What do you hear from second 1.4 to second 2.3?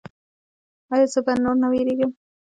نور نه ویریږم؟